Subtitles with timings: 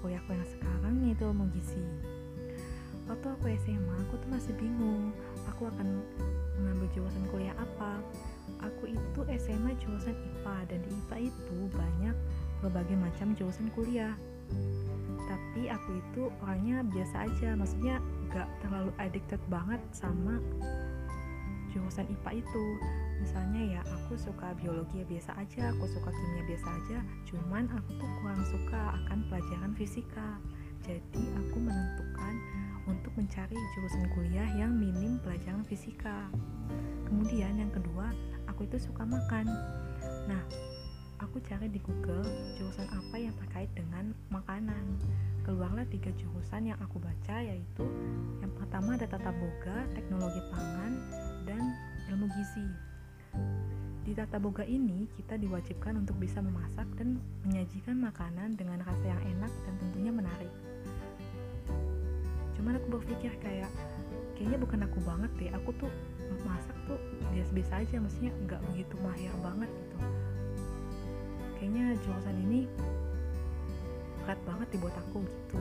[0.00, 1.84] kuliahku yang sekarang yaitu ilmu gizi
[3.04, 5.12] waktu aku SMA aku tuh masih bingung
[5.60, 6.00] aku akan
[6.60, 8.00] mengambil jurusan kuliah apa.
[8.60, 12.16] Aku itu SMA jurusan IPA dan di IPA itu banyak
[12.60, 14.12] berbagai macam jurusan kuliah.
[15.28, 18.00] Tapi aku itu orangnya biasa aja maksudnya
[18.32, 20.40] gak terlalu addicted banget sama
[21.70, 22.66] jurusan IPA itu.
[23.20, 26.98] Misalnya ya aku suka biologi ya biasa aja aku suka kimia biasa aja.
[27.28, 30.40] Cuman aku tuh kurang suka akan pelajaran fisika.
[30.80, 32.34] Jadi aku menentukan
[32.88, 36.26] untuk mencari jurusan kuliah yang minim pelajaran fisika.
[37.06, 38.10] Kemudian yang kedua
[38.48, 39.46] aku itu suka makan.
[40.26, 40.42] Nah
[41.20, 42.24] aku cari di Google
[42.56, 44.96] jurusan apa yang terkait dengan makanan.
[45.44, 47.84] Keluarlah tiga jurusan yang aku baca yaitu
[48.40, 50.92] yang pertama ada tata boga, teknologi pangan,
[51.44, 51.62] dan
[52.10, 52.66] ilmu gizi.
[54.00, 59.22] Di tata boga ini, kita diwajibkan untuk bisa memasak dan menyajikan makanan dengan rasa yang
[59.38, 60.52] enak dan tentunya menarik.
[62.58, 63.70] Cuman aku berpikir kayak,
[64.34, 65.92] kayaknya bukan aku banget deh, aku tuh
[66.42, 66.98] masak tuh
[67.30, 69.96] biasa-biasa aja, maksudnya nggak begitu mahir banget gitu.
[71.60, 72.60] Kayaknya jurusan ini
[74.24, 75.60] berat banget dibuat aku gitu.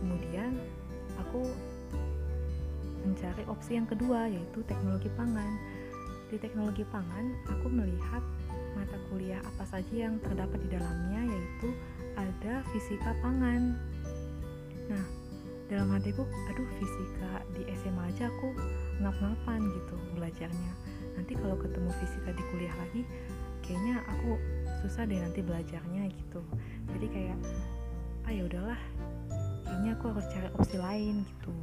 [0.00, 0.56] Kemudian
[1.20, 1.44] aku
[3.04, 5.52] mencari opsi yang kedua yaitu teknologi pangan.
[6.30, 8.22] Di teknologi pangan, aku melihat
[8.78, 11.68] mata kuliah apa saja yang terdapat di dalamnya yaitu
[12.14, 13.74] ada fisika pangan.
[14.86, 15.04] Nah,
[15.70, 18.54] dalam hatiku, aduh fisika di SMA aja aku
[19.02, 20.72] ngap-ngapan gitu belajarnya.
[21.14, 23.02] Nanti kalau ketemu fisika di kuliah lagi,
[23.62, 24.34] kayaknya aku
[24.82, 26.42] susah deh nanti belajarnya gitu.
[26.90, 27.38] Jadi kayak,
[28.26, 28.80] ah ya udahlah,
[29.80, 31.56] kayaknya aku harus cari opsi lain gitu.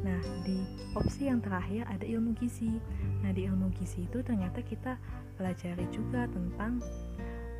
[0.00, 0.16] Nah,
[0.48, 0.64] di
[0.96, 2.80] opsi yang terakhir ada ilmu gizi.
[3.20, 4.96] Nah, di ilmu gizi itu ternyata kita
[5.36, 6.80] pelajari juga tentang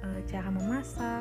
[0.01, 1.21] e, cara memasak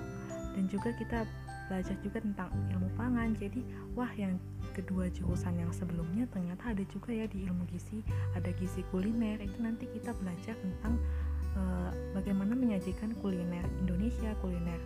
[0.55, 1.27] dan juga kita
[1.67, 3.35] belajar juga tentang ilmu pangan.
[3.35, 3.67] Jadi,
[3.99, 4.39] wah yang
[4.71, 7.99] kedua jurusan yang sebelumnya ternyata ada juga ya di ilmu gizi,
[8.31, 9.43] ada gizi kuliner.
[9.43, 10.95] Itu nanti kita belajar tentang
[11.51, 11.61] e,
[12.15, 14.79] bagaimana menyajikan kuliner Indonesia, kuliner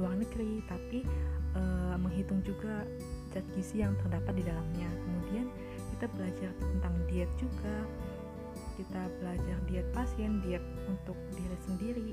[0.00, 1.04] luar negeri, tapi
[1.52, 1.62] e,
[2.00, 2.88] menghitung juga
[3.34, 4.86] zat gizi yang terdapat di dalamnya.
[4.86, 5.50] Kemudian
[5.90, 7.76] kita belajar tentang diet juga.
[8.78, 12.10] Kita belajar diet pasien diet untuk diri sendiri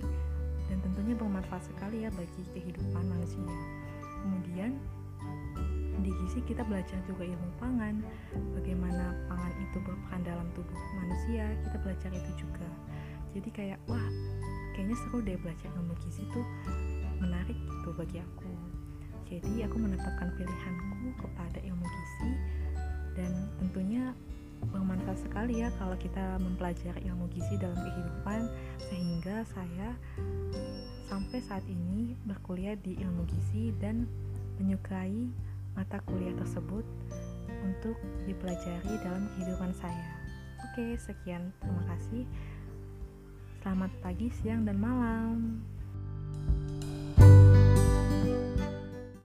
[0.70, 3.54] dan tentunya bermanfaat sekali ya bagi kehidupan manusia.
[4.26, 4.78] Kemudian
[6.02, 8.02] di gizi kita belajar juga ilmu pangan.
[8.58, 12.70] Bagaimana pangan itu berperan dalam tubuh manusia kita belajar itu juga.
[13.38, 14.10] Jadi kayak wah
[14.74, 16.42] kayaknya seru deh belajar ilmu gizi itu
[17.22, 18.50] menarik gitu bagi aku
[19.32, 22.32] jadi aku menetapkan pilihanku kepada ilmu gizi
[23.16, 23.32] dan
[23.64, 24.12] tentunya
[24.76, 28.52] bermanfaat sekali ya kalau kita mempelajari ilmu gizi dalam kehidupan
[28.92, 29.96] sehingga saya
[31.08, 34.04] sampai saat ini berkuliah di ilmu gizi dan
[34.60, 35.32] menyukai
[35.80, 36.84] mata kuliah tersebut
[37.64, 37.96] untuk
[38.28, 40.12] dipelajari dalam kehidupan saya.
[40.72, 41.52] Oke, sekian.
[41.60, 42.24] Terima kasih.
[43.62, 45.62] Selamat pagi, siang, dan malam.